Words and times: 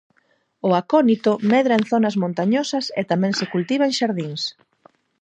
O 0.67 0.69
acónito 0.81 1.31
medra 1.51 1.73
en 1.79 1.83
zonas 1.91 2.15
montañosas 2.23 2.85
e 2.99 3.01
tamén 3.11 3.33
se 3.39 3.49
cultiva 3.53 3.83
en 3.89 3.93
xardíns. 3.99 4.41